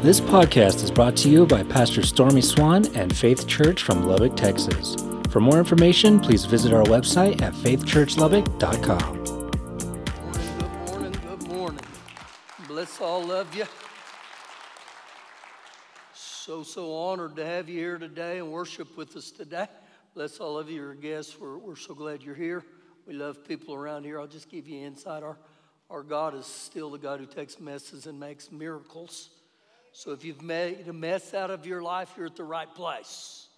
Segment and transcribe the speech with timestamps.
[0.00, 4.36] This podcast is brought to you by Pastor Stormy Swan and Faith Church from Lubbock,
[4.36, 4.94] Texas.
[5.28, 9.24] For more information, please visit our website at faithchurchlubbock.com.
[9.24, 11.84] Good morning, good morning.
[12.68, 13.64] Bless all of you.
[16.14, 19.66] So, so honored to have you here today and worship with us today.
[20.14, 21.36] Bless all of you, your guests.
[21.40, 22.64] We're, we're so glad you're here.
[23.04, 24.20] We love people around here.
[24.20, 25.24] I'll just give you insight.
[25.24, 25.38] Our,
[25.90, 29.30] our God is still the God who takes messes and makes miracles.
[29.92, 33.48] So if you've made a mess out of your life, you're at the right place.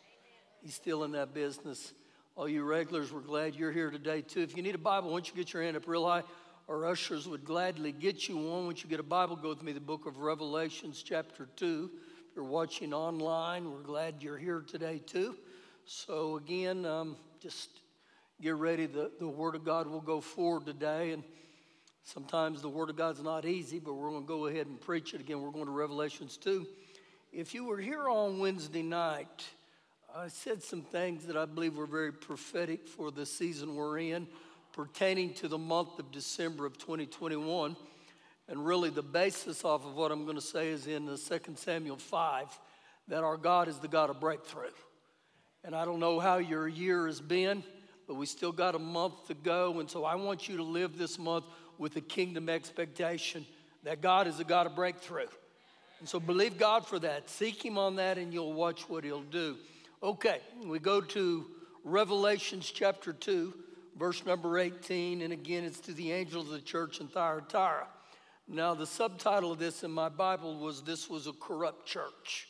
[0.62, 1.93] He's still in that business.
[2.37, 4.41] All you regulars, we're glad you're here today too.
[4.41, 6.23] If you need a Bible, once you get your hand up real high,
[6.69, 8.66] our ushers would gladly get you one.
[8.66, 11.91] Once you get a Bible, go with me the book of Revelations, chapter 2.
[12.31, 15.34] If you're watching online, we're glad you're here today too.
[15.84, 17.70] So, again, um, just
[18.41, 18.87] get ready.
[18.87, 21.11] The, the Word of God will go forward today.
[21.11, 21.25] And
[22.05, 25.15] sometimes the Word of God's not easy, but we're going to go ahead and preach
[25.15, 25.41] it again.
[25.41, 26.67] We're going to Revelations 2.
[27.33, 29.45] If you were here on Wednesday night,
[30.15, 34.27] I said some things that I believe were very prophetic for the season we're in,
[34.73, 37.77] pertaining to the month of December of 2021.
[38.48, 41.55] And really, the basis off of what I'm going to say is in the 2
[41.55, 42.59] Samuel 5
[43.07, 44.70] that our God is the God of breakthrough.
[45.62, 47.62] And I don't know how your year has been,
[48.09, 49.79] but we still got a month to go.
[49.79, 51.45] And so I want you to live this month
[51.81, 53.45] with a kingdom expectation
[53.83, 55.27] that God is a God of breakthrough.
[55.98, 57.28] And so believe God for that.
[57.28, 59.56] Seek Him on that, and you'll watch what He'll do.
[60.03, 61.47] Okay, we go to
[61.83, 63.55] Revelations chapter 2,
[63.98, 65.23] verse number 18.
[65.23, 67.86] And again, it's to the angel of the church in Thyatira.
[68.47, 72.48] Now, the subtitle of this in my Bible was This Was a Corrupt Church.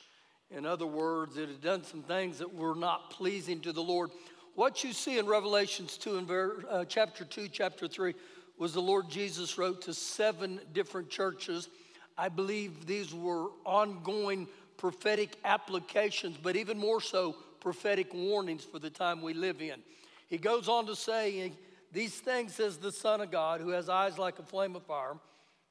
[0.51, 4.11] In other words, it had done some things that were not pleasing to the Lord.
[4.57, 6.31] What you see in Revelations 2 and
[6.69, 8.15] uh, chapter 2, chapter 3
[8.61, 11.69] was the Lord Jesus wrote to seven different churches.
[12.17, 18.91] I believe these were ongoing prophetic applications, but even more so, prophetic warnings for the
[18.91, 19.81] time we live in.
[20.29, 21.53] He goes on to say,
[21.91, 25.15] These things says the Son of God, who has eyes like a flame of fire,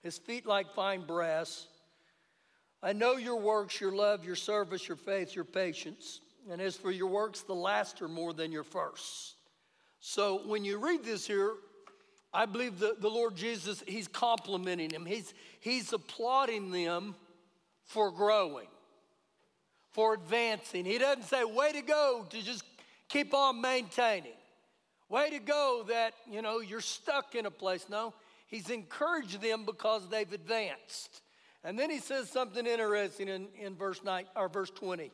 [0.03, 1.67] his feet like fine brass
[2.81, 6.21] I know your works, your love, your service, your faith, your patience.
[6.49, 9.35] And as for your works, the last are more than your first.
[9.99, 11.55] So when you read this here,
[12.33, 15.05] I believe the, the Lord Jesus, He's complimenting them.
[15.05, 17.15] He's, he's applauding them
[17.85, 18.67] for growing,
[19.91, 20.85] for advancing.
[20.85, 22.63] He doesn't say, way to go, to just
[23.07, 24.33] keep on maintaining.
[25.09, 27.87] Way to go that, you know, you're stuck in a place.
[27.89, 28.13] No,
[28.49, 31.21] He's encouraged them because they've advanced.
[31.63, 35.11] And then he says something interesting in, in verse 9 or verse 20.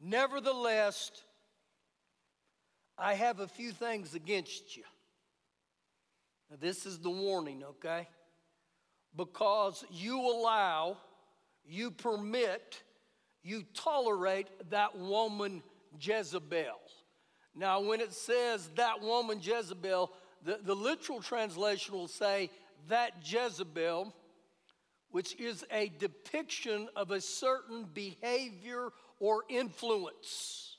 [0.00, 1.10] Nevertheless,
[2.96, 4.84] I have a few things against you.
[6.60, 8.08] This is the warning, okay?
[9.16, 10.96] Because you allow,
[11.64, 12.82] you permit,
[13.42, 15.62] you tolerate that woman
[16.00, 16.78] Jezebel.
[17.54, 20.10] Now, when it says that woman Jezebel,
[20.44, 22.50] the, the literal translation will say
[22.88, 24.12] that Jezebel
[25.12, 28.88] which is a depiction of a certain behavior
[29.20, 30.78] or influence.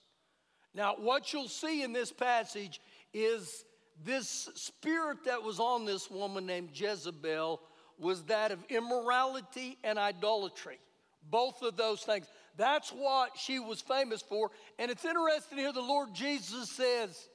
[0.74, 2.82] Now, what you'll see in this passage
[3.14, 3.64] is
[4.04, 7.62] this spirit that was on this woman named Jezebel
[8.00, 10.80] was that of immorality and idolatry.
[11.30, 12.28] Both of those things.
[12.58, 14.52] That's what she was famous for.
[14.78, 17.30] And it's interesting here, the Lord Jesus says,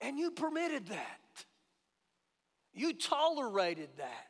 [0.00, 1.44] and you permitted that.
[2.72, 4.28] You tolerated that.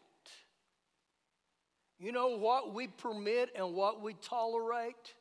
[1.98, 5.14] You know what we permit and what we tolerate,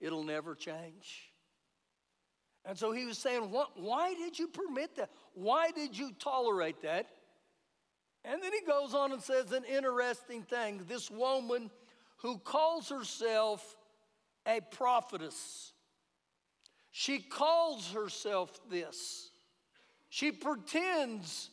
[0.00, 1.30] it'll never change.
[2.66, 3.42] And so he was saying,
[3.74, 5.10] Why did you permit that?
[5.34, 7.08] Why did you tolerate that?
[8.24, 10.82] And then he goes on and says an interesting thing.
[10.88, 11.70] This woman
[12.18, 13.76] who calls herself
[14.46, 15.72] a prophetess,
[16.90, 19.30] she calls herself this.
[20.08, 21.50] She pretends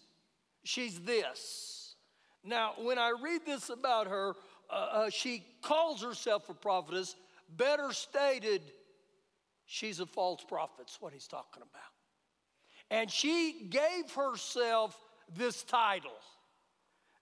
[0.63, 1.95] she's this.
[2.43, 4.33] Now, when I read this about her,
[4.69, 7.15] uh, uh, she calls herself a prophetess.
[7.49, 8.61] Better stated,
[9.71, 11.81] she's a false prophet, That's what he's talking about.
[12.89, 14.99] And she gave herself
[15.33, 16.11] this title.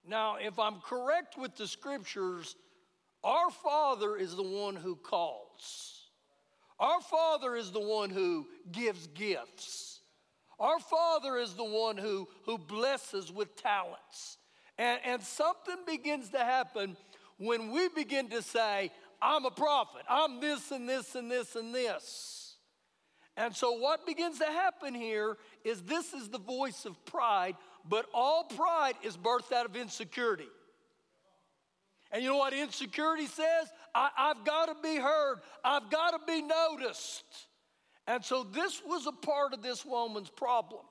[0.07, 2.55] Now, if I'm correct with the scriptures,
[3.23, 6.09] our Father is the one who calls.
[6.79, 9.99] Our Father is the one who gives gifts.
[10.59, 14.37] Our Father is the one who, who blesses with talents.
[14.79, 16.97] And, and something begins to happen
[17.37, 18.91] when we begin to say,
[19.21, 22.38] I'm a prophet, I'm this and this and this and this.
[23.39, 27.55] And so, what begins to happen here is this is the voice of pride,
[27.87, 30.49] but all pride is birthed out of insecurity.
[32.11, 33.71] And you know what insecurity says?
[33.95, 37.23] I, have got to be heard, I've got to be noticed.
[38.07, 40.81] And so this was a part of this woman's problem.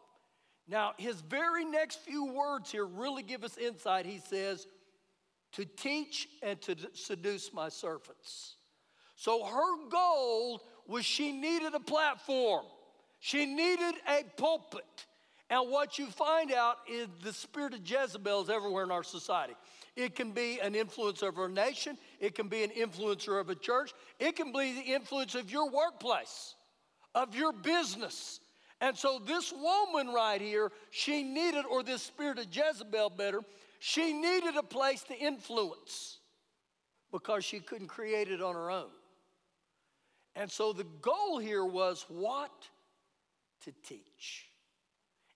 [0.66, 4.06] Now, his very next few words here really give us insight.
[4.06, 4.66] He says,
[5.52, 8.54] to teach and to seduce my servants.
[9.16, 12.64] So her goal was she needed a platform,
[13.20, 14.84] she needed a pulpit.
[15.50, 19.54] And what you find out is the spirit of Jezebel is everywhere in our society.
[19.96, 23.54] It can be an influence of a nation, it can be an influencer of a
[23.54, 26.54] church, it can be the influence of your workplace,
[27.14, 28.40] of your business.
[28.80, 33.40] And so, this woman right here, she needed, or this spirit of Jezebel better,
[33.80, 36.18] she needed a place to influence
[37.10, 38.90] because she couldn't create it on her own.
[40.38, 42.52] And so, the goal here was what?
[43.64, 44.46] To teach.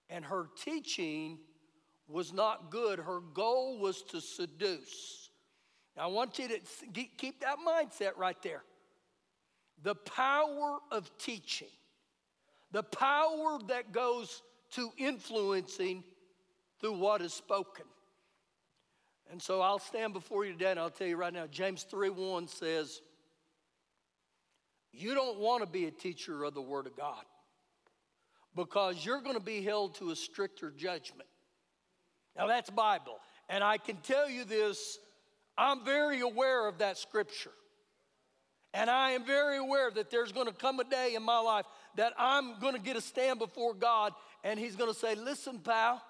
[0.09, 1.41] And her teaching
[2.07, 3.01] was not good.
[3.01, 5.31] Her goal was to seduce.
[5.97, 8.63] Now, I want you to keep that mindset right there.
[9.83, 11.73] The power of teaching,
[12.71, 14.43] the power that goes
[14.75, 16.05] to influencing
[16.81, 17.87] through what is spoken.
[19.33, 22.11] And so I'll stand before you today and I'll tell you right now James 3
[22.11, 23.01] 1 says,
[24.93, 27.25] You don't want to be a teacher of the Word of God
[28.55, 31.29] because you're going to be held to a stricter judgment.
[32.37, 33.19] Now, that's Bible.
[33.49, 34.99] And I can tell you this
[35.57, 37.51] I'm very aware of that scripture.
[38.75, 41.67] And I am very aware that there's going to come a day in my life
[41.97, 45.59] that I'm going to get a stand before God and He's going to say, Listen,
[45.59, 46.03] pal,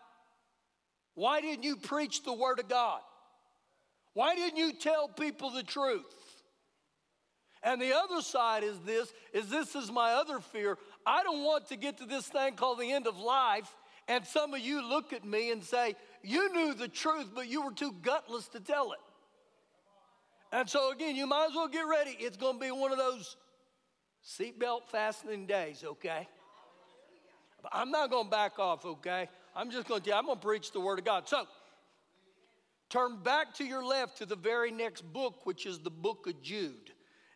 [1.14, 3.00] why didn't you preach the Word of God?
[4.14, 6.04] Why didn't you tell people the truth?
[7.64, 10.78] And the other side is this is this is my other fear.
[11.06, 13.72] I don't want to get to this thing called the end of life
[14.08, 17.62] and some of you look at me and say, You knew the truth, but you
[17.62, 18.98] were too gutless to tell it.
[20.52, 22.16] And so, again, you might as well get ready.
[22.18, 23.36] It's going to be one of those
[24.22, 26.28] seatbelt fastening days, okay?
[27.62, 29.28] But I'm not going to back off, okay?
[29.56, 31.26] I'm just going to tell you, I'm going to preach the Word of God.
[31.26, 31.46] So,
[32.90, 36.42] turn back to your left to the very next book, which is the book of
[36.42, 36.91] Jude.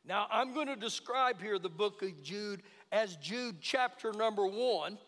[0.06, 2.62] Now, I'm going to describe here the book of Jude
[2.92, 4.98] as Jude chapter number one.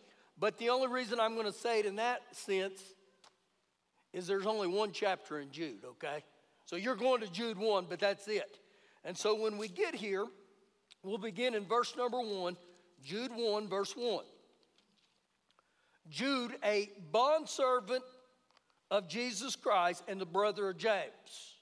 [0.41, 2.81] But the only reason I'm going to say it in that sense
[4.13, 6.25] is there's only one chapter in Jude, okay?
[6.65, 8.59] So you're going to Jude 1, but that's it.
[9.05, 10.27] And so when we get here,
[11.03, 12.57] we'll begin in verse number 1,
[13.03, 14.25] Jude 1, verse 1.
[16.09, 18.05] Jude, a bondservant
[18.91, 21.57] of Jesus Christ and the brother of James.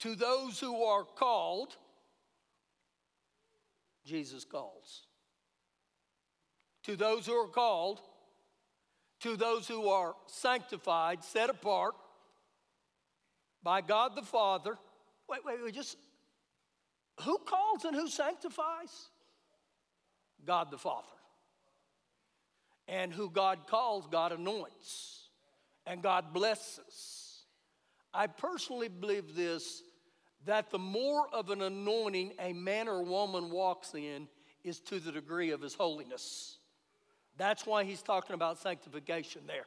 [0.00, 1.76] To those who are called,
[4.06, 5.02] Jesus calls
[6.84, 8.00] to those who are called,
[9.20, 11.94] to those who are sanctified, set apart
[13.62, 14.78] by God the Father.
[15.28, 15.96] Wait, wait, wait, just
[17.22, 19.08] who calls and who sanctifies?
[20.44, 21.06] God the Father.
[22.86, 25.28] And who God calls, God anoints,
[25.86, 27.42] and God blesses.
[28.14, 29.82] I personally believe this
[30.46, 34.28] that the more of an anointing a man or woman walks in
[34.64, 36.58] is to the degree of his holiness.
[37.36, 39.66] That's why he's talking about sanctification there.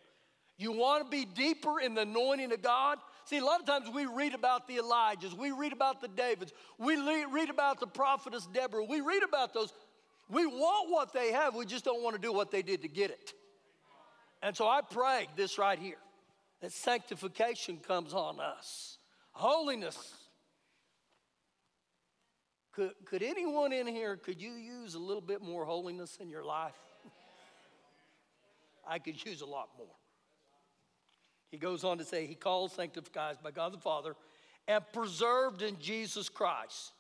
[0.58, 2.98] You want to be deeper in the anointing of God?
[3.26, 6.52] See, a lot of times we read about the Elijahs, we read about the Davids,
[6.78, 9.72] we read about the prophetess Deborah, we read about those.
[10.30, 12.88] We want what they have, we just don't want to do what they did to
[12.88, 13.34] get it.
[14.42, 15.98] And so I pray this right here
[16.62, 18.98] that sanctification comes on us,
[19.32, 20.14] holiness.
[22.72, 26.44] Could, could anyone in here, could you use a little bit more holiness in your
[26.44, 26.76] life?
[28.88, 29.88] I could use a lot more.
[31.52, 34.16] He goes on to say, He calls, sanctifies by God the Father,
[34.68, 36.92] and preserved in Jesus Christ.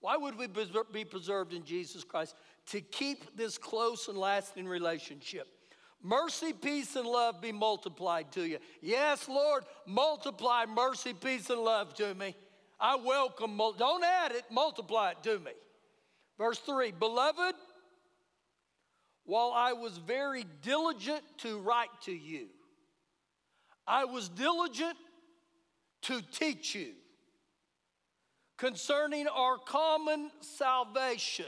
[0.00, 2.34] Why would we be preserved in Jesus Christ?
[2.66, 5.48] To keep this close and lasting relationship.
[6.02, 8.58] Mercy, peace, and love be multiplied to you.
[8.82, 12.36] Yes, Lord, multiply mercy, peace, and love to me.
[12.84, 15.52] I welcome, don't add it, multiply it to me.
[16.36, 17.54] Verse 3 Beloved,
[19.24, 22.48] while I was very diligent to write to you.
[23.86, 24.98] I was diligent
[26.02, 26.92] to teach you
[28.58, 31.46] concerning our common salvation,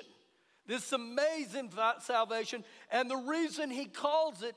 [0.66, 2.64] this amazing salvation.
[2.90, 4.54] And the reason he calls it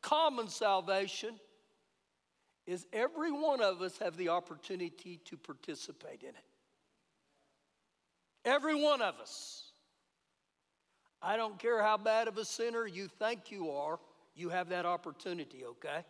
[0.00, 1.34] common salvation
[2.66, 6.44] is every one of us have the opportunity to participate in it.
[8.44, 9.64] Every one of us.
[11.20, 13.98] I don't care how bad of a sinner you think you are,
[14.34, 16.04] you have that opportunity, okay?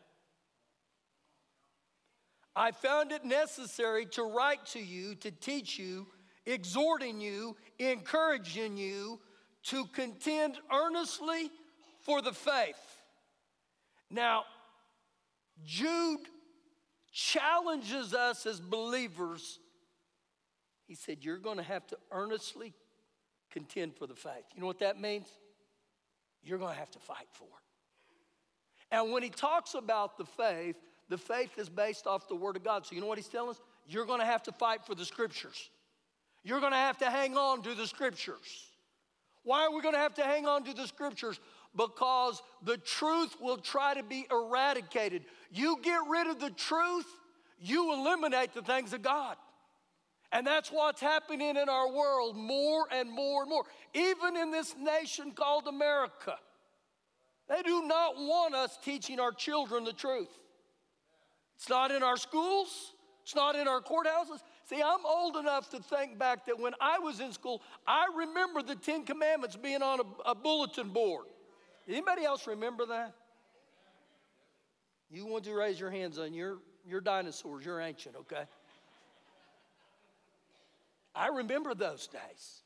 [2.54, 6.06] I found it necessary to write to you, to teach you,
[6.46, 9.20] exhorting you, encouraging you
[9.64, 11.50] to contend earnestly
[12.00, 12.76] for the faith.
[14.10, 14.44] Now,
[15.64, 16.20] Jude
[17.12, 19.58] challenges us as believers.
[20.86, 22.72] He said, You're going to have to earnestly
[23.50, 24.44] contend for the faith.
[24.54, 25.26] You know what that means?
[26.42, 28.96] You're going to have to fight for it.
[28.96, 30.76] And when he talks about the faith,
[31.08, 32.86] the faith is based off the Word of God.
[32.86, 33.60] So, you know what he's telling us?
[33.86, 35.70] You're going to have to fight for the Scriptures.
[36.42, 38.66] You're going to have to hang on to the Scriptures.
[39.44, 41.38] Why are we going to have to hang on to the Scriptures?
[41.74, 45.24] Because the truth will try to be eradicated.
[45.50, 47.06] You get rid of the truth,
[47.58, 49.36] you eliminate the things of God.
[50.32, 53.64] And that's what's happening in our world more and more and more.
[53.94, 56.36] Even in this nation called America,
[57.48, 60.30] they do not want us teaching our children the truth.
[61.56, 64.40] It's not in our schools, it's not in our courthouses.
[64.64, 68.62] See, I'm old enough to think back that when I was in school, I remember
[68.62, 71.26] the Ten Commandments being on a, a bulletin board.
[71.88, 73.14] Anybody else remember that?
[75.10, 76.58] You want to raise your hands on your,
[76.88, 78.44] your dinosaurs, you're ancient, okay?
[81.14, 82.62] I remember those days.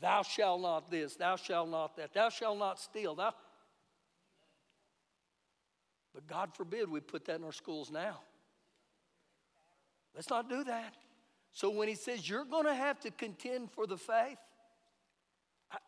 [0.00, 3.14] Thou shalt not this, thou shalt not that, thou shalt not steal.
[3.16, 3.32] Thou...
[6.14, 8.20] But God forbid we put that in our schools now.
[10.14, 10.94] Let's not do that.
[11.52, 14.38] So when he says you're going to have to contend for the faith,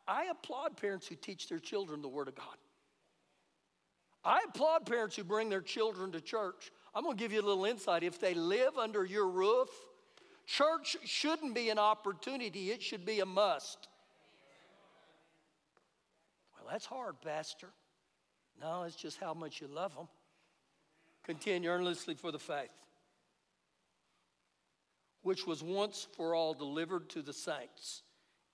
[0.06, 2.56] I, applaud parents who teach their children the Word of God.
[4.24, 6.70] I applaud parents who bring their children to church.
[6.94, 8.02] I'm going to give you a little insight.
[8.02, 9.70] If they live under your roof,
[10.50, 13.86] Church shouldn't be an opportunity, it should be a must.
[16.56, 17.68] Well, that's hard, Pastor.
[18.60, 20.08] No, it's just how much you love them.
[21.24, 22.72] Continue earnestly for the faith,
[25.22, 28.02] which was once for all delivered to the saints.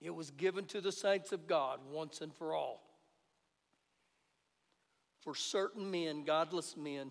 [0.00, 2.82] It was given to the saints of God once and for all.
[5.20, 7.10] For certain men, godless men,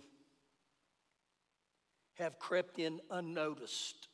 [2.16, 4.08] have crept in unnoticed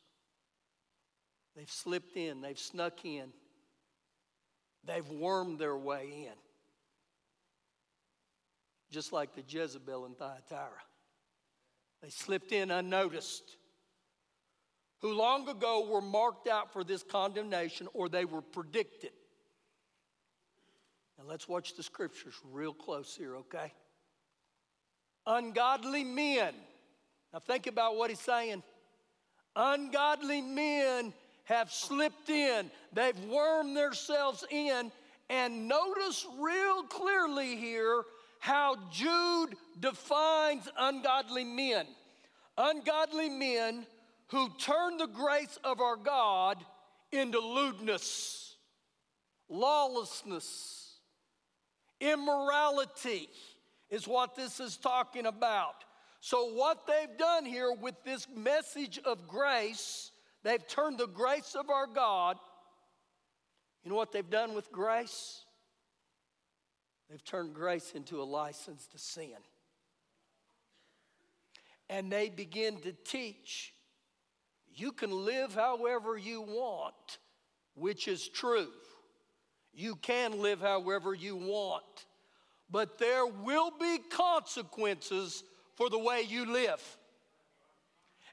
[1.55, 3.31] They've slipped in, they've snuck in,
[4.85, 6.37] they've wormed their way in.
[8.89, 10.69] Just like the Jezebel in Thyatira.
[12.01, 13.57] They slipped in unnoticed.
[15.01, 19.11] Who long ago were marked out for this condemnation or they were predicted.
[21.17, 23.73] Now let's watch the scriptures real close here, okay?
[25.25, 26.53] Ungodly men.
[27.33, 28.61] Now think about what he's saying.
[29.55, 31.13] Ungodly men
[31.45, 34.91] have slipped in, they've wormed themselves in.
[35.29, 38.03] And notice real clearly here
[38.39, 41.87] how Jude defines ungodly men.
[42.57, 43.85] Ungodly men
[44.31, 46.57] who turn the grace of our God
[47.11, 48.55] into lewdness,
[49.49, 50.95] lawlessness,
[51.99, 53.29] immorality
[53.89, 55.83] is what this is talking about.
[56.19, 60.11] So, what they've done here with this message of grace
[60.43, 62.37] They've turned the grace of our God.
[63.83, 65.43] You know what they've done with grace?
[67.09, 69.35] They've turned grace into a license to sin.
[71.89, 73.73] And they begin to teach
[74.75, 77.19] you can live however you want,
[77.75, 78.67] which is true.
[79.73, 82.05] You can live however you want,
[82.69, 85.43] but there will be consequences
[85.75, 86.81] for the way you live.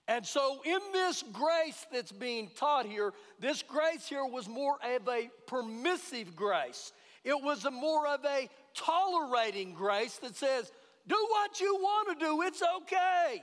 [0.09, 5.07] And so, in this grace that's being taught here, this grace here was more of
[5.07, 6.93] a permissive grace.
[7.25, 10.73] It was a more of a tolerating grace that says,
[11.07, 13.43] do what you want to do, it's okay.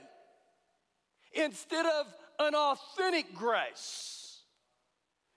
[1.32, 2.06] Instead of
[2.38, 4.26] an authentic grace.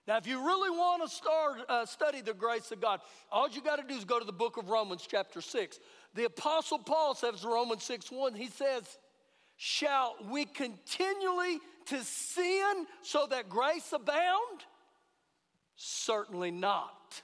[0.06, 3.62] Now, if you really want to start uh, study the grace of God, all you
[3.62, 5.78] got to do is go to the book of Romans, chapter 6.
[6.14, 8.82] The Apostle Paul says, Romans 6 1, he says,
[9.56, 14.64] Shall we continually to sin so that grace abound?
[15.76, 17.22] Certainly not.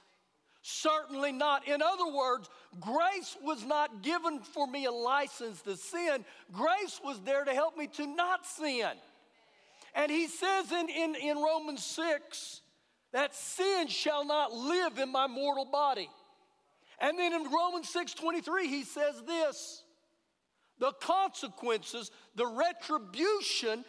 [0.61, 1.67] Certainly not.
[1.67, 6.25] In other words, grace was not given for me a license to sin.
[6.51, 8.91] Grace was there to help me to not sin.
[9.97, 12.61] And he says in, in, in Romans 6
[13.13, 16.07] that sin shall not live in my mortal body.
[17.01, 19.83] And then in Romans 6 23, he says this
[20.79, 23.83] the consequences, the retribution,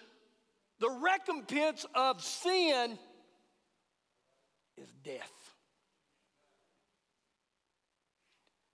[0.81, 2.99] the recompense of sin
[4.79, 5.33] is death.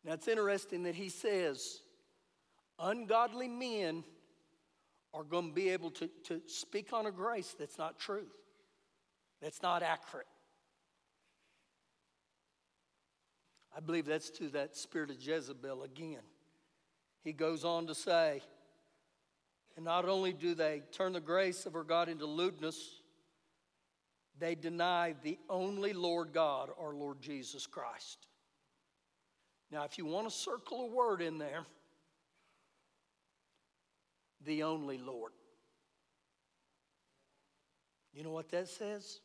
[0.04, 1.80] Now it's interesting that he says,
[2.78, 4.04] ungodly men
[5.14, 8.26] are going to be able to, to speak on a grace that's not true,
[9.40, 10.26] that's not accurate.
[13.76, 16.22] I believe that's to that spirit of Jezebel again.
[17.22, 18.42] He goes on to say,
[19.76, 23.00] and not only do they turn the grace of our God into lewdness,
[24.38, 28.26] they deny the only Lord God, our Lord Jesus Christ.
[29.70, 31.66] Now, if you want to circle a word in there,
[34.44, 35.32] the only Lord.
[38.12, 39.20] You know what that says?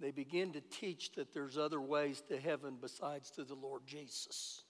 [0.00, 4.64] They begin to teach that there's other ways to heaven besides to the Lord Jesus.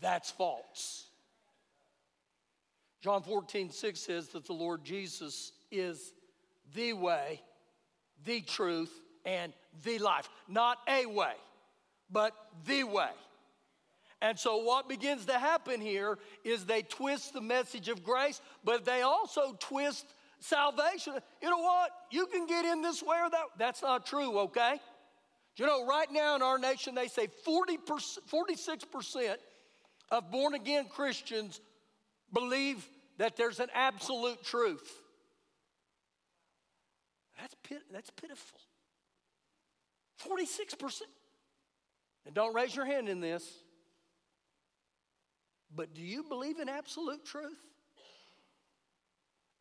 [0.00, 1.06] That's false.
[3.00, 6.12] John 14, 6 says that the Lord Jesus is
[6.74, 7.40] the way,
[8.24, 8.92] the truth,
[9.24, 9.52] and
[9.84, 10.28] the life.
[10.48, 11.34] Not a way,
[12.10, 12.34] but
[12.66, 13.10] the way.
[14.22, 18.84] And so, what begins to happen here is they twist the message of grace, but
[18.84, 21.14] they also twist salvation.
[21.40, 21.90] You know what?
[22.10, 23.44] You can get in this way or that.
[23.58, 24.80] That's not true, okay?
[25.56, 29.36] You know, right now in our nation, they say 40%, 46%
[30.10, 31.60] of born again Christians
[32.32, 32.86] believe
[33.18, 34.90] that there's an absolute truth.
[37.38, 38.58] That's, pit, that's pitiful.
[40.26, 41.02] 46%.
[42.26, 43.46] And don't raise your hand in this.
[45.74, 47.58] But do you believe in absolute truth?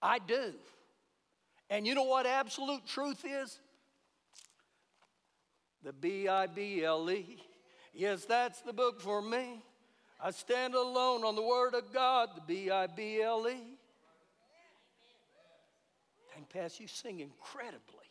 [0.02, 0.54] I do.
[1.70, 3.60] And you know what absolute truth is?
[5.84, 7.42] The B I B L E.
[7.94, 9.64] Yes, that's the book for me.
[10.22, 13.78] I stand alone on the Word of God, the B I B L E.
[16.34, 18.09] Thank Pass, you sing incredibly.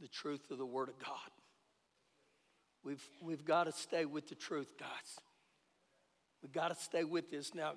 [0.00, 1.30] The truth of the Word of God.
[2.84, 5.18] We've, we've got to stay with the truth, guys.
[6.42, 7.54] We've got to stay with this.
[7.54, 7.72] Now,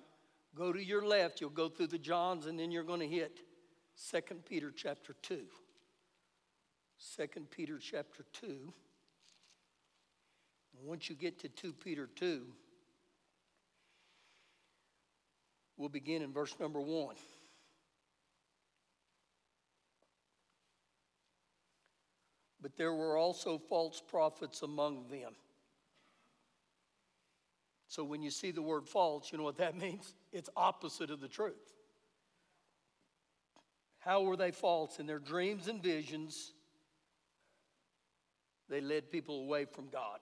[0.56, 3.40] go to your left, you'll go through the Johns, and then you're going to hit
[4.12, 5.42] 2 Peter chapter 2.
[7.18, 8.48] 2 Peter chapter 2.
[8.48, 12.44] And once you get to 2 Peter 2,
[15.78, 17.16] we'll begin in verse number 1.
[22.62, 25.34] But there were also false prophets among them.
[27.88, 30.14] So when you see the word false, you know what that means?
[30.32, 31.74] It's opposite of the truth.
[34.00, 35.00] How were they false?
[35.00, 36.54] In their dreams and visions,
[38.70, 40.20] they led people away from God.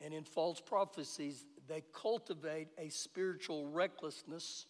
[0.00, 4.66] And in false prophecies, they cultivate a spiritual recklessness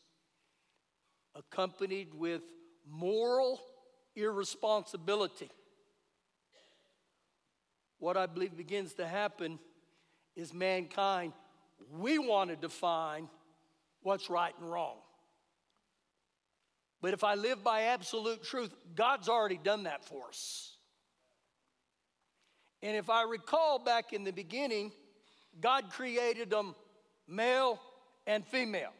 [1.34, 2.42] accompanied with
[2.88, 3.60] moral
[4.16, 5.50] irresponsibility.
[8.04, 9.58] What I believe begins to happen
[10.36, 11.32] is mankind,
[11.90, 13.30] we want to define
[14.02, 14.96] what's right and wrong.
[17.00, 20.76] But if I live by absolute truth, God's already done that for us.
[22.82, 24.92] And if I recall back in the beginning,
[25.58, 26.74] God created them
[27.26, 27.80] male
[28.26, 28.92] and female.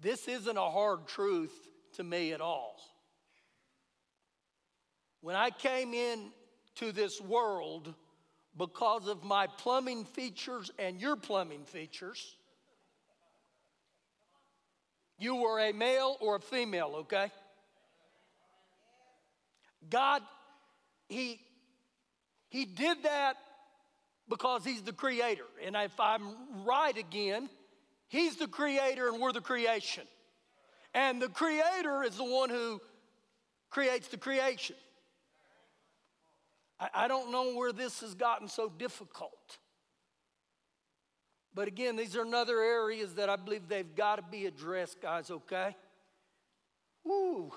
[0.00, 1.54] This isn't a hard truth
[1.92, 2.74] to me at all.
[5.22, 6.30] When I came in
[6.76, 7.94] to this world
[8.58, 12.36] because of my plumbing features and your plumbing features,
[15.18, 17.30] you were a male or a female, okay?
[19.88, 20.22] God,
[21.08, 21.40] He,
[22.48, 23.36] he did that
[24.28, 25.46] because He's the creator.
[25.64, 27.48] And if I'm right again,
[28.08, 30.02] He's the creator and we're the creation.
[30.94, 32.80] And the creator is the one who
[33.70, 34.74] creates the creation.
[36.82, 39.58] I, I don't know where this has gotten so difficult.
[41.54, 45.30] But again, these are another areas that I believe they've got to be addressed, guys,
[45.30, 45.76] okay?
[47.04, 47.52] Woo.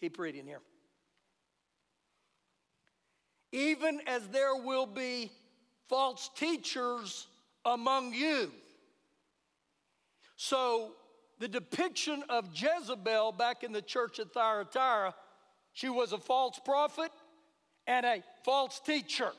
[0.00, 0.60] Keep reading here
[3.56, 5.30] even as there will be
[5.88, 7.26] false teachers
[7.64, 8.50] among you.
[10.36, 10.92] So,
[11.38, 15.14] the depiction of Jezebel back in the church at Thyatira,
[15.72, 17.10] she was a false prophet
[17.86, 19.30] and a false teacher.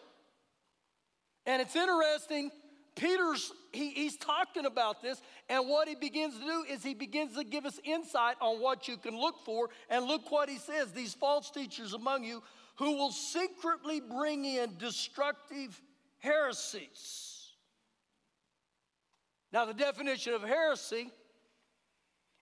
[1.46, 2.52] And it's interesting,
[2.96, 7.36] Peter's, he, he's talking about this, and what he begins to do is he begins
[7.36, 9.70] to give us insight on what you can look for.
[9.90, 12.44] And look what he says these false teachers among you
[12.78, 15.80] who will secretly bring in destructive
[16.20, 17.52] heresies.
[19.54, 21.10] Now, the definition of heresy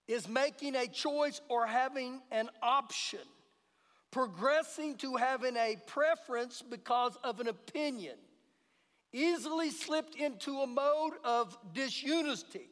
[0.08, 3.20] is making a choice or having an option,
[4.16, 8.16] progressing to having a preference because of an opinion,
[9.12, 12.70] easily slipped into a mode of disunity,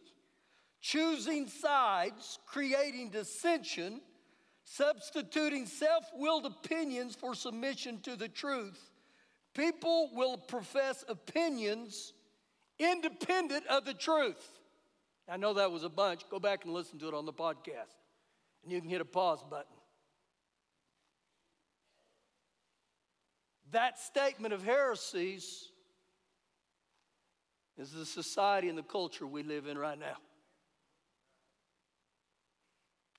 [0.80, 4.00] choosing sides, creating dissension,
[4.64, 8.92] substituting self willed opinions for submission to the truth.
[9.54, 12.14] People will profess opinions
[12.80, 14.60] independent of the truth.
[15.28, 16.22] I know that was a bunch.
[16.30, 18.00] Go back and listen to it on the podcast.
[18.64, 19.76] And you can hit a pause button.
[23.74, 25.70] That statement of heresies
[27.76, 30.18] is the society and the culture we live in right now.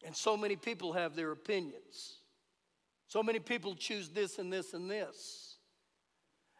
[0.06, 2.20] And so many people have their opinions.
[3.08, 5.56] So many people choose this and this and this.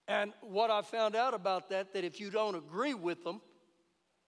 [0.08, 3.40] And what I found out about that, that if you don't agree with them,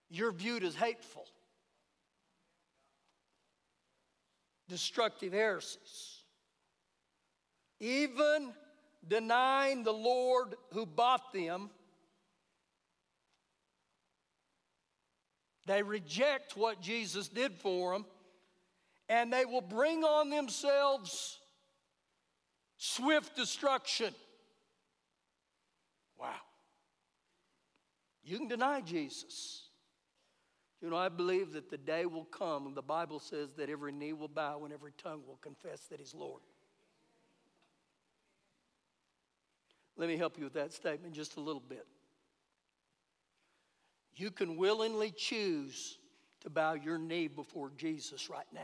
[0.09, 1.26] you're viewed as hateful,
[4.68, 6.22] destructive heresies.
[7.81, 8.52] Even
[9.09, 11.71] denying the Lord who bought them,
[15.66, 18.07] they reject what Jesus did for them,
[19.09, 21.38] and they will bring on themselves
[22.77, 24.14] swift destruction.
[26.19, 26.33] Wow.
[28.25, 29.62] You can deny Jesus.
[30.83, 33.92] You know, I believe that the day will come, and the Bible says that every
[33.92, 36.42] knee will bow and every tongue will confess that He's Lord.
[39.97, 41.87] Let me help you with that statement just a little bit.
[44.15, 45.99] You can willingly choose
[46.41, 48.61] to bow your knee before Jesus right now.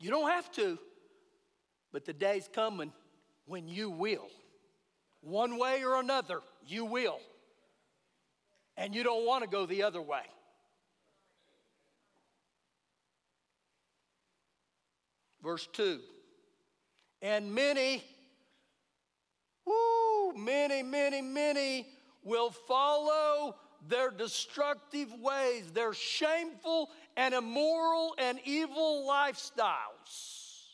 [0.00, 0.78] You don't have to,
[1.92, 2.92] but the day's coming
[3.46, 4.28] when you will.
[5.20, 7.20] One way or another, you will
[8.78, 10.22] and you don't want to go the other way.
[15.42, 15.98] Verse 2
[17.20, 18.04] And many,
[19.68, 21.86] whoo, many, many, many
[22.22, 30.66] will follow their destructive ways, their shameful and immoral and evil lifestyles,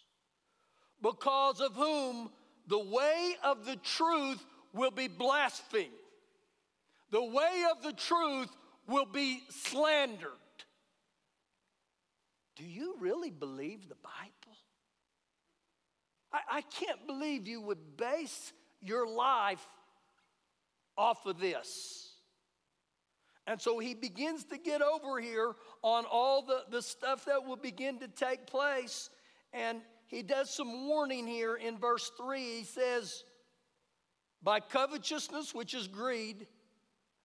[1.03, 2.31] because of whom
[2.67, 5.91] the way of the truth will be blasphemed
[7.15, 8.51] the way of the truth
[8.89, 10.33] will be slandered.
[12.57, 14.59] Do you really believe the Bible?
[16.33, 18.53] I, I can't believe you would base
[18.85, 19.67] your life
[20.97, 22.13] off of this.
[23.47, 27.57] And so he begins to get over here on all the, the stuff that will
[27.57, 29.11] begin to take place.
[29.53, 32.41] And he does some warning here in verse 3.
[32.41, 33.25] He says,
[34.43, 36.47] By covetousness, which is greed,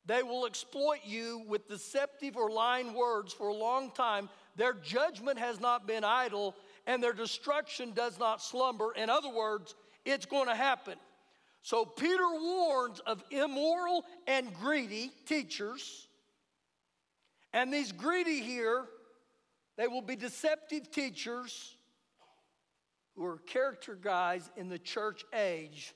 [0.06, 4.28] they will exploit you with deceptive or lying words for a long time.
[4.56, 8.92] Their judgment has not been idle, and their destruction does not slumber.
[8.94, 10.96] In other words, it's going to happen.
[11.62, 16.08] So Peter warns of immoral and greedy teachers.
[17.54, 18.86] And these greedy here,
[19.78, 21.76] they will be deceptive teachers
[23.16, 25.94] who are character guys in the church age,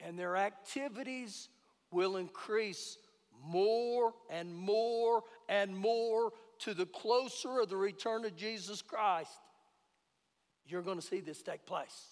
[0.00, 1.48] and their activities
[1.92, 2.98] will increase
[3.44, 9.30] more and more and more to the closer of the return of Jesus Christ,
[10.66, 12.06] you're going to see this take place.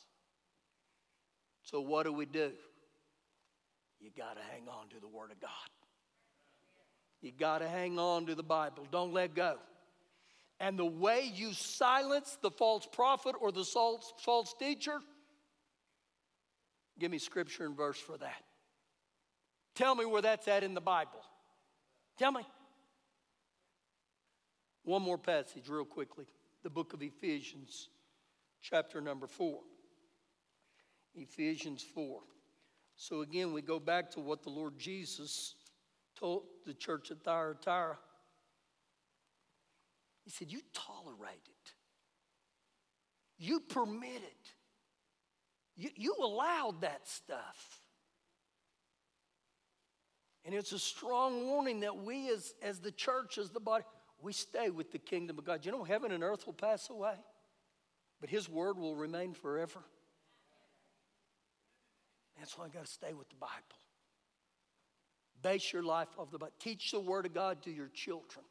[1.71, 2.51] So, what do we do?
[4.01, 5.51] You got to hang on to the Word of God.
[7.21, 8.87] You got to hang on to the Bible.
[8.91, 9.57] Don't let go.
[10.61, 14.99] And the way you silence the false prophet or the false, false teacher,
[16.99, 18.43] give me scripture and verse for that.
[19.75, 21.21] Tell me where that's at in the Bible.
[22.19, 22.47] Tell me.
[24.85, 26.25] One more passage, real quickly.
[26.63, 27.91] The book of Ephesians,
[28.63, 29.61] chapter number four.
[31.19, 32.21] Ephesians 4.
[32.97, 35.55] So again, we go back to what the Lord Jesus
[36.19, 37.97] told the church at Thyatira.
[40.25, 41.73] He said, You tolerate it,
[43.39, 44.51] you permit it,
[45.77, 47.81] you, you allowed that stuff.
[50.45, 53.85] And it's a strong warning that we, as, as the church, as the body,
[54.21, 55.65] we stay with the kingdom of God.
[55.65, 57.15] You know, heaven and earth will pass away,
[58.21, 59.81] but His word will remain forever.
[62.39, 63.55] That's why I got to stay with the Bible.
[65.43, 66.53] Base your life off the Bible.
[66.59, 68.45] Teach the Word of God to your children.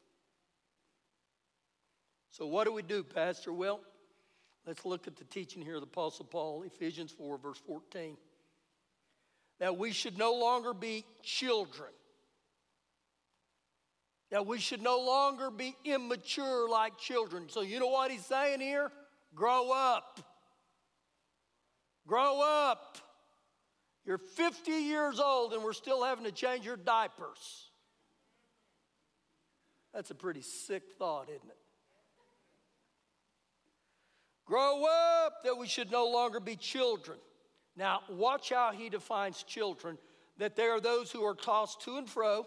[2.30, 3.52] So, what do we do, Pastor?
[3.52, 3.80] Well,
[4.66, 8.16] let's look at the teaching here of the Apostle Paul, Ephesians 4, verse 14
[9.58, 11.90] that we should no longer be children.
[14.30, 17.48] that we should no longer be immature like children.
[17.48, 18.92] So, you know what he's saying here?
[19.34, 20.20] Grow up.
[22.06, 22.98] Grow up.
[24.08, 27.68] You're 50 years old and we're still having to change your diapers.
[29.92, 31.58] That's a pretty sick thought, isn't it?
[34.46, 37.18] Grow up that we should no longer be children.
[37.76, 39.98] Now, watch how he defines children
[40.38, 42.46] that they are those who are tossed to and fro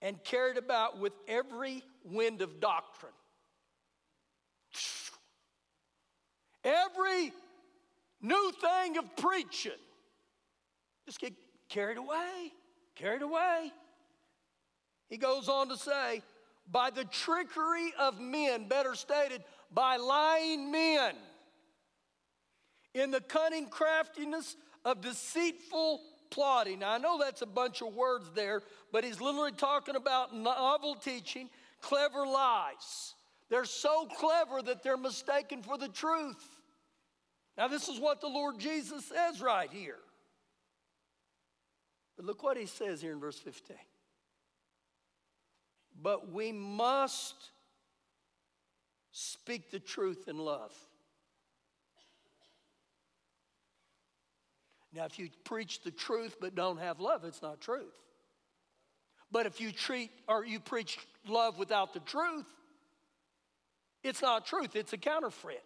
[0.00, 3.10] and carried about with every wind of doctrine.
[6.62, 7.32] Every
[8.20, 9.72] new thing of preaching.
[11.06, 11.32] Just get
[11.68, 12.52] carried away,
[12.94, 13.72] carried away.
[15.08, 16.22] He goes on to say,
[16.70, 21.14] by the trickery of men, better stated, by lying men,
[22.94, 26.80] in the cunning craftiness of deceitful plotting.
[26.80, 28.62] Now, I know that's a bunch of words there,
[28.92, 31.48] but he's literally talking about novel teaching,
[31.80, 33.14] clever lies.
[33.50, 36.42] They're so clever that they're mistaken for the truth.
[37.58, 39.98] Now, this is what the Lord Jesus says right here.
[42.16, 43.76] But look what he says here in verse 15.
[46.00, 47.50] But we must
[49.12, 50.72] speak the truth in love.
[54.94, 57.94] Now, if you preach the truth but don't have love, it's not truth.
[59.30, 62.46] But if you treat or you preach love without the truth,
[64.04, 65.64] it's not truth, it's a counterfeit.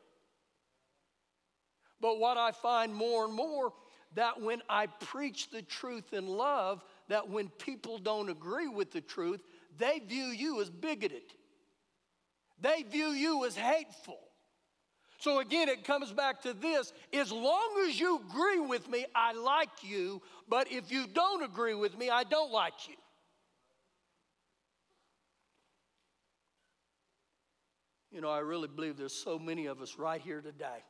[2.00, 3.72] But what I find more and more
[4.16, 9.02] that when I preach the truth in love, that when people don't agree with the
[9.02, 9.40] truth,
[9.78, 11.22] they view you as bigoted.
[12.60, 14.18] They view you as hateful.
[15.18, 19.32] So again, it comes back to this as long as you agree with me, I
[19.32, 22.94] like you, but if you don't agree with me, I don't like you.
[28.10, 30.82] You know, I really believe there's so many of us right here today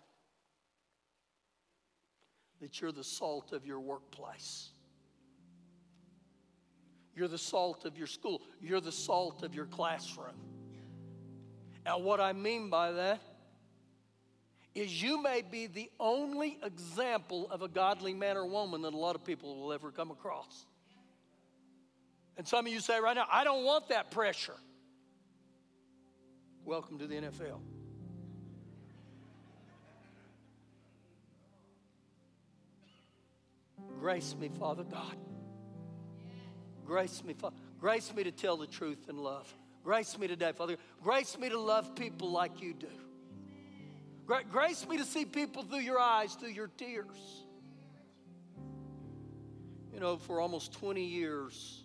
[2.61, 4.71] that you're the salt of your workplace.
[7.15, 8.43] You're the salt of your school.
[8.61, 10.37] You're the salt of your classroom.
[11.85, 13.21] Now, what I mean by that
[14.75, 18.97] is you may be the only example of a godly man or woman that a
[18.97, 20.67] lot of people will ever come across.
[22.37, 24.57] And some of you say right now, I don't want that pressure.
[26.67, 27.61] Welcome to the NFL.
[34.01, 35.17] Grace me, Father God.
[36.85, 37.57] Grace me, Father.
[37.81, 39.53] Grace me to tell the truth in love.
[39.83, 40.77] Grace me today, Father.
[41.03, 42.89] Grace me to love people like you do.
[44.51, 47.45] Grace me to see people through your eyes, through your tears.
[49.93, 51.85] You know, for almost 20 years,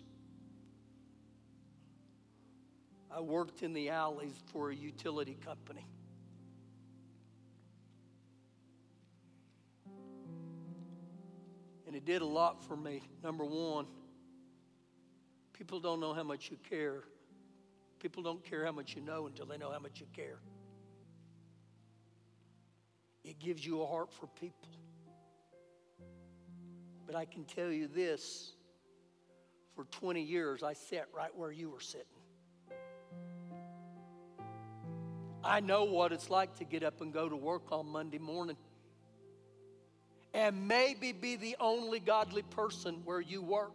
[3.10, 5.86] I worked in the alleys for a utility company.
[11.92, 13.02] And it did a lot for me.
[13.22, 13.84] Number one,
[15.52, 17.02] people don't know how much you care.
[17.98, 20.38] People don't care how much you know until they know how much you care.
[23.22, 24.70] It gives you a heart for people.
[27.04, 28.52] But I can tell you this
[29.76, 32.06] for 20 years, I sat right where you were sitting.
[35.44, 38.56] I know what it's like to get up and go to work on Monday morning
[40.34, 43.72] and maybe be the only godly person where you work.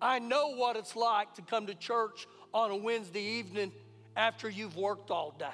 [0.00, 3.72] I know what it's like to come to church on a Wednesday evening
[4.16, 5.46] after you've worked all day.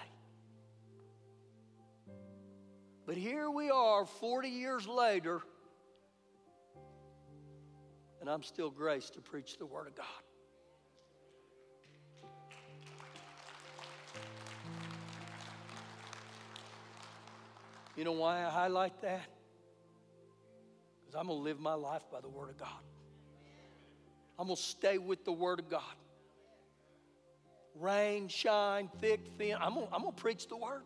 [3.07, 5.43] But here we are 40 years later,
[8.21, 10.07] and I'm still graced to preach the Word of God.
[17.97, 19.34] You know why I highlight that?
[21.15, 22.69] Because I'm going to live my life by the Word of God.
[24.37, 25.81] I'm going to stay with the Word of God.
[27.79, 29.57] Rain, shine, thick, thin.
[29.61, 30.83] I'm going, to preach the Word.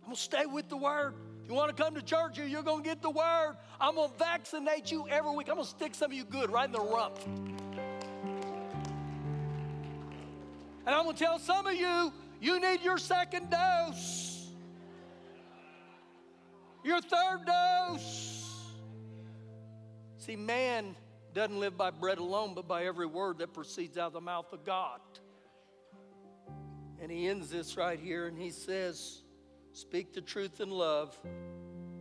[0.00, 1.14] I'm going to stay with the Word.
[1.44, 3.54] If you want to come to church you're going to get the Word.
[3.80, 5.48] I'm going to vaccinate you every week.
[5.48, 7.16] I'm going to stick some of you good right in the rump.
[10.84, 14.48] And I'm going to tell some of you, you need your second dose,
[16.82, 18.29] your third dose.
[20.20, 20.96] See, man
[21.32, 24.52] doesn't live by bread alone, but by every word that proceeds out of the mouth
[24.52, 25.00] of God.
[27.00, 29.22] And he ends this right here and he says,
[29.72, 31.18] Speak the truth in love.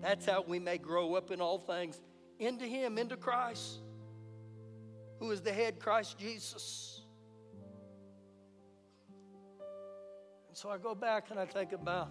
[0.02, 2.02] That's how we may grow up in all things
[2.40, 3.80] into him, into Christ,
[5.20, 7.02] who is the head, Christ Jesus.
[10.50, 12.10] And so I go back and I think about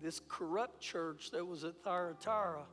[0.00, 2.64] this corrupt church that was at Thyatira.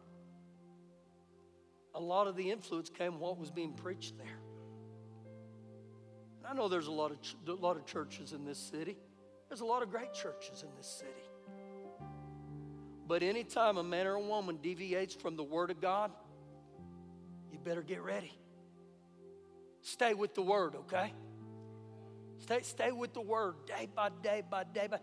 [1.99, 4.39] A lot of the influence came what was being preached there.
[6.49, 8.97] I know there's a lot of ch- a lot of churches in this city.
[9.49, 11.11] There's a lot of great churches in this city.
[13.05, 16.11] But anytime a man or a woman deviates from the Word of God,
[17.51, 18.31] you better get ready.
[19.81, 21.13] Stay with the Word, okay?
[22.37, 24.99] Stay, stay with the Word day by day by day by.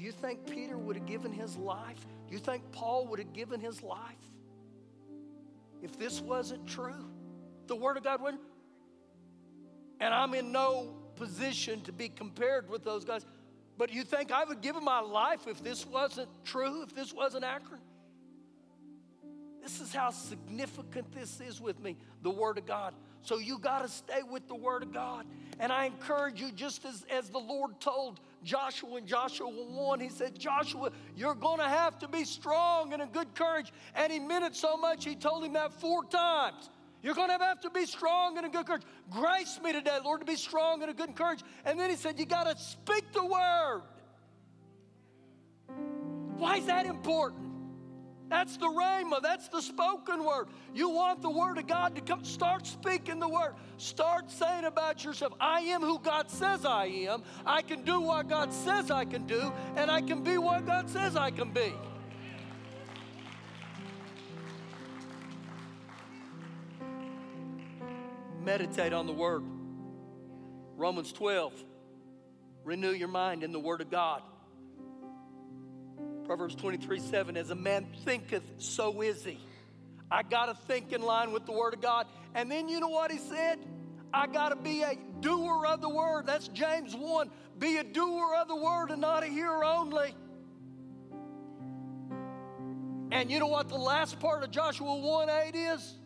[0.00, 2.06] You think Peter would have given his life?
[2.30, 3.98] You think Paul would have given his life
[5.82, 7.10] if this wasn't true?
[7.66, 8.42] The Word of God wouldn't.
[10.00, 13.26] And I'm in no position to be compared with those guys.
[13.76, 17.44] But you think I would give my life if this wasn't true, if this wasn't
[17.44, 17.82] accurate?
[19.62, 22.94] This is how significant this is with me, the Word of God.
[23.20, 25.26] So you got to stay with the Word of God.
[25.58, 30.08] And I encourage you, just as, as the Lord told Joshua in Joshua 1, He
[30.08, 33.72] said, Joshua, you're going to have to be strong and in good courage.
[33.94, 36.70] And He meant it so much, He told him that four times.
[37.02, 38.82] You're going to have to be strong and in good courage.
[39.10, 41.40] Grace me today, Lord, to be strong and in good courage.
[41.64, 43.82] And then He said, You got to speak the Word.
[46.36, 47.49] Why is that important?
[48.30, 49.20] That's the rhema.
[49.20, 50.46] That's the spoken word.
[50.72, 52.24] You want the word of God to come.
[52.24, 53.54] Start speaking the word.
[53.76, 57.24] Start saying about yourself, I am who God says I am.
[57.44, 60.88] I can do what God says I can do, and I can be what God
[60.88, 61.74] says I can be.
[68.44, 69.42] Meditate on the word.
[70.76, 71.52] Romans 12.
[72.62, 74.22] Renew your mind in the word of God.
[76.30, 79.40] Proverbs 23 7, as a man thinketh, so is he.
[80.12, 82.06] I got to think in line with the Word of God.
[82.36, 83.58] And then you know what he said?
[84.14, 86.28] I got to be a doer of the Word.
[86.28, 87.32] That's James 1.
[87.58, 90.14] Be a doer of the Word and not a hearer only.
[93.10, 95.98] And you know what the last part of Joshua 1 8 is?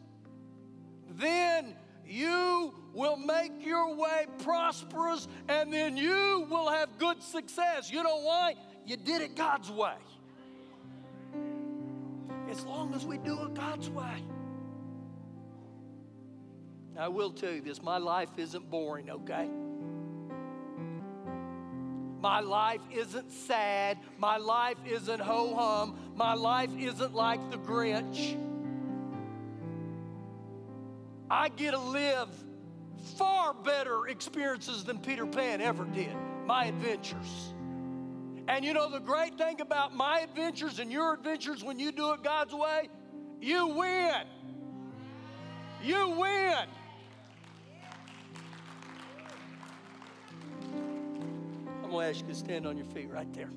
[1.11, 7.91] Then you will make your way prosperous and then you will have good success.
[7.91, 8.55] You know why?
[8.87, 9.93] You did it God's way
[12.55, 14.23] as long as we do it God's way.
[16.97, 19.49] I will tell you this my life isn't boring, okay?
[22.21, 23.99] My life isn't sad.
[24.19, 25.99] My life isn't ho hum.
[26.15, 28.41] My life isn't like the Grinch.
[31.29, 32.29] I get to live
[33.17, 36.15] far better experiences than Peter Pan ever did,
[36.47, 37.53] my adventures.
[38.47, 42.13] And you know the great thing about my adventures and your adventures when you do
[42.13, 42.89] it God's way?
[43.41, 44.15] You win.
[45.83, 46.67] You win.
[51.83, 53.51] I'm going to ask you to stand on your feet right there.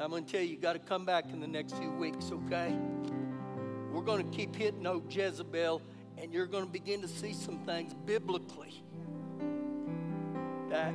[0.00, 2.32] I'm going to tell you, you got to come back in the next few weeks,
[2.32, 2.74] okay?
[3.92, 5.82] We're going to keep hitting old Jezebel,
[6.16, 8.82] and you're going to begin to see some things biblically
[10.70, 10.94] that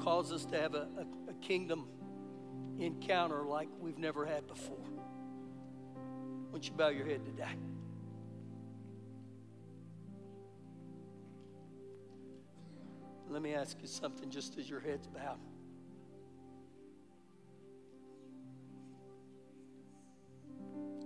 [0.00, 1.86] cause us to have a, a, a kingdom
[2.78, 4.76] encounter like we've never had before.
[4.76, 7.44] Why don't you bow your head today?
[13.28, 15.38] Let me ask you something just as your head's bowed.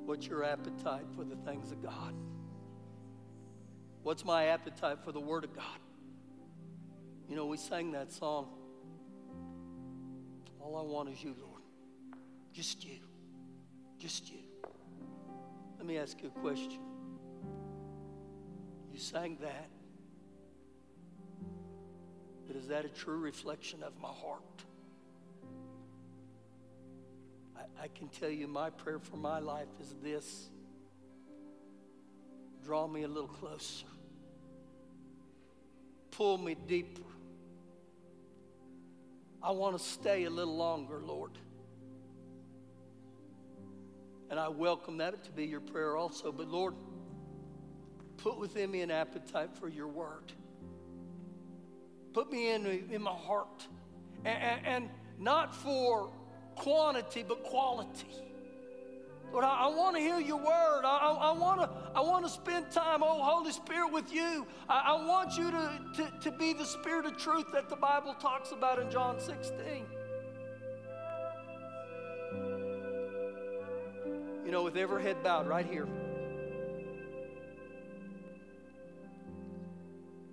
[0.07, 2.14] What's your appetite for the things of God?
[4.02, 5.78] What's my appetite for the Word of God?
[7.28, 8.48] You know, we sang that song.
[10.64, 11.61] All I want is you, Lord.
[12.55, 13.00] Just you.
[13.98, 14.38] Just you.
[15.77, 16.81] Let me ask you a question.
[18.90, 19.68] You sang that,
[22.46, 24.42] but is that a true reflection of my heart?
[27.57, 30.48] I, I can tell you my prayer for my life is this
[32.64, 33.87] draw me a little closer,
[36.12, 37.02] pull me deeper
[39.44, 41.32] I want to stay a little longer, Lord.
[44.30, 46.32] And I welcome that to be your prayer also.
[46.32, 46.74] But Lord,
[48.16, 50.32] put within me an appetite for your word.
[52.14, 53.68] Put me in, in my heart.
[54.24, 56.10] And, and, and not for
[56.54, 58.06] quantity, but quality.
[59.35, 60.82] Lord, I, I want to hear your word.
[60.85, 64.46] I, want to I wanna spend time, oh, Holy Spirit, with you.
[64.68, 68.14] I, I want you to, to, to be the spirit of truth that the Bible
[68.14, 69.87] talks about in John 16.
[74.46, 75.88] You know, with every head bowed right here.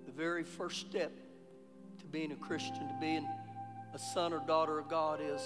[0.06, 1.10] The very first step
[1.98, 3.26] to being a Christian, to being
[3.94, 5.42] a son or daughter of God is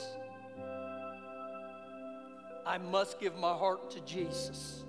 [2.66, 4.82] I must give my heart to Jesus.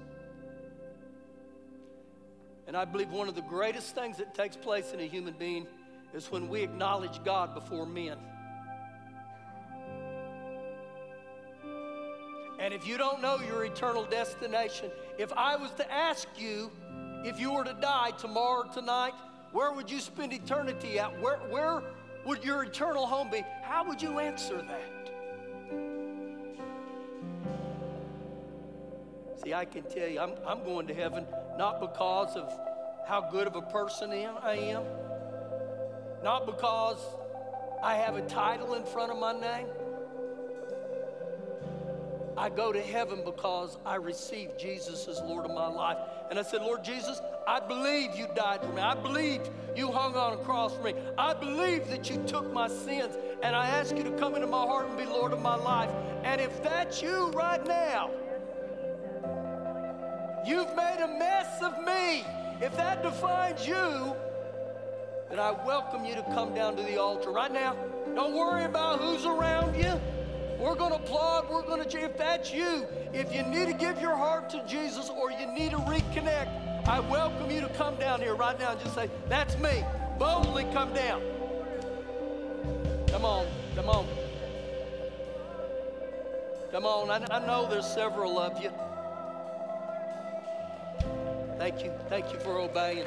[2.66, 5.68] And I believe one of the greatest things that takes place in a human being
[6.14, 8.18] is when we acknowledge God before men.
[12.60, 16.72] And if you don't know your eternal destination, if I was to ask you
[17.24, 19.14] if you were to die tomorrow or tonight,
[19.52, 21.22] where would you spend eternity at?
[21.22, 21.84] Where, where
[22.26, 23.44] would your eternal home be?
[23.62, 24.97] How would you answer that?
[29.54, 31.26] I can tell you, I'm, I'm going to heaven
[31.58, 32.52] not because of
[33.08, 34.84] how good of a person I am,
[36.24, 36.98] not because
[37.82, 39.68] I have a title in front of my name.
[42.38, 45.98] I go to heaven because I received Jesus as Lord of my life.
[46.30, 48.82] And I said, Lord Jesus, I believe you died for me.
[48.82, 49.42] I believe
[49.76, 50.94] you hung on a cross for me.
[51.18, 53.18] I believe that you took my sins.
[53.42, 55.90] And I ask you to come into my heart and be Lord of my life.
[56.24, 58.12] And if that's you right now,
[60.48, 62.26] you've made a mess of me.
[62.62, 64.16] If that defines you,
[65.30, 67.76] then I welcome you to come down to the altar right now.
[68.16, 70.00] Don't worry about who's around you.
[70.58, 71.50] We're going to applaud.
[71.50, 75.10] We're going to, if that's you, if you need to give your heart to Jesus
[75.10, 78.80] or you need to reconnect, I welcome you to come down here right now and
[78.80, 79.84] just say, That's me.
[80.18, 81.22] Boldly come down.
[83.10, 83.46] Come on,
[83.76, 84.08] come on.
[86.72, 87.12] Come on.
[87.12, 88.72] I, I know there's several of you.
[91.70, 91.92] Thank you.
[92.08, 93.06] Thank you for obeying.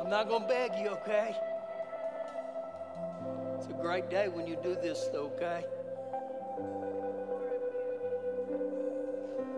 [0.00, 1.36] I'm not going to beg you, okay?
[3.58, 5.64] It's a great day when you do this, though, okay?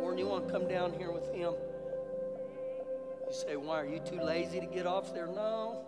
[0.03, 1.55] Or you want to come down here with him.
[3.27, 3.81] You say, why?
[3.81, 5.27] Are you too lazy to get off there?
[5.27, 5.87] No.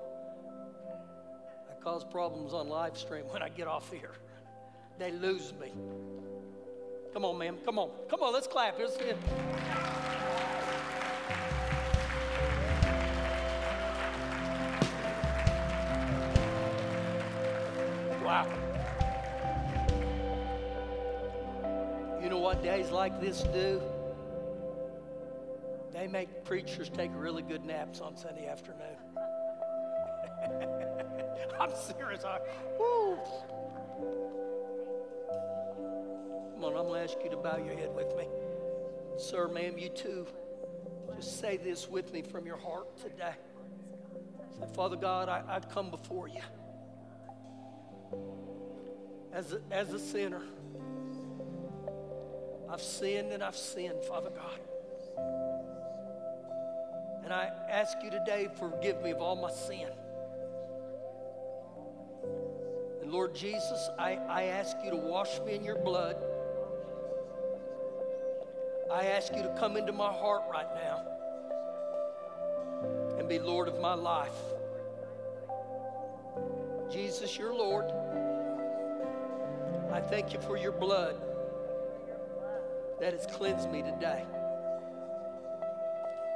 [1.85, 4.13] Cause problems on live stream when I get off here.
[4.99, 5.71] They lose me.
[7.13, 7.59] Come on, ma'am.
[7.63, 7.91] Come on.
[8.09, 8.79] Come on, let's clap.
[8.79, 9.19] Let's get.
[18.25, 18.49] Wow.
[22.23, 23.83] You know what days like this do?
[25.93, 28.97] They make preachers take really good naps on Sunday afternoon.
[31.65, 32.25] I'm serious.
[32.25, 32.41] I,
[32.79, 33.17] woo.
[36.53, 38.29] Come on, I'm going to ask you to bow your head with me.
[39.17, 40.27] Sir, ma'am, you too.
[41.17, 43.33] Just say this with me from your heart today.
[44.59, 46.43] Say, Father God, I, I come before you
[49.33, 50.43] as a, as a sinner.
[52.71, 54.61] I've sinned and I've sinned, Father God.
[57.25, 59.89] And I ask you today, forgive me of all my sin.
[63.15, 66.17] Lord Jesus, I, I ask you to wash me in your blood.
[68.93, 71.07] I ask you to come into my heart right now
[73.17, 74.35] and be Lord of my life.
[76.91, 77.85] Jesus, you're Lord.
[79.93, 81.15] I thank you for your blood
[82.99, 84.25] that has cleansed me today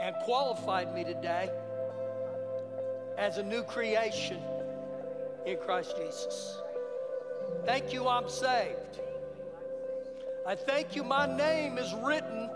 [0.01, 1.51] and qualified me today
[3.17, 4.41] as a new creation
[5.45, 6.63] in Christ Jesus.
[7.69, 8.99] Thank you, I'm saved.
[10.47, 12.49] I thank you, my name is written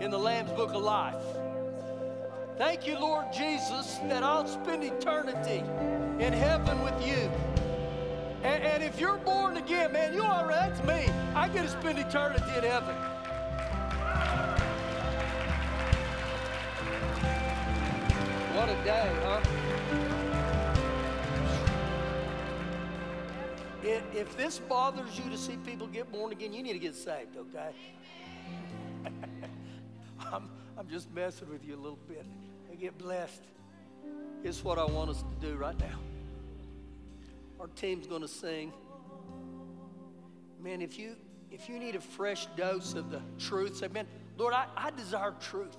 [0.00, 1.22] in the Lamb's Book of Life.
[2.58, 5.62] Thank you, Lord Jesus, that I'll spend eternity
[6.18, 7.30] in heaven with you.
[8.42, 11.08] And, and if you're born again, man, you are, that's me.
[11.36, 12.96] I get to spend eternity in heaven.
[18.56, 19.55] What a day, huh?
[24.16, 27.36] If, this bothers you to see people get born again, you need to get saved,
[27.36, 27.70] okay?
[30.32, 30.48] I'm,
[30.78, 32.24] I'm just messing with you a little bit.
[32.70, 33.42] And get blessed.
[34.42, 35.98] Here's what I want us to do right now.
[37.60, 38.72] Our team's going to sing.
[40.62, 41.16] Man, if you
[41.50, 44.06] if you need a fresh dose of the truth, say, man,
[44.36, 45.76] Lord, I, I desire truth.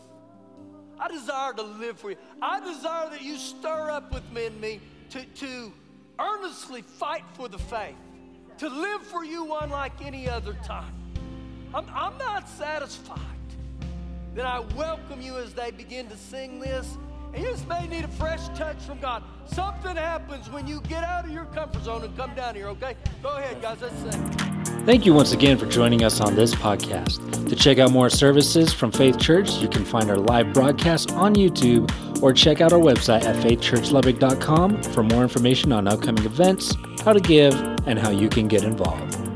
[0.99, 2.17] I desire to live for you.
[2.41, 4.79] I desire that you stir up within me
[5.09, 5.71] to, to
[6.19, 7.95] earnestly fight for the faith,
[8.60, 10.93] to live for you unlike any other time.
[11.74, 13.20] I'm, I'm not satisfied.
[14.34, 16.97] Then I welcome you as they begin to sing this.
[17.34, 19.24] And you just may need a fresh touch from God.
[19.45, 22.95] Something happens when you get out of your comfort zone and come down here, okay?
[23.22, 24.47] Go ahead, guys, let's sing.
[24.86, 27.49] Thank you once again for joining us on this podcast.
[27.49, 31.36] To check out more services from Faith Church, you can find our live broadcast on
[31.36, 31.91] YouTube
[32.24, 36.74] or check out our website at faithchurchlubbock.com for more information on upcoming events,
[37.08, 37.53] how to give,
[37.86, 39.26] and how you can get involved.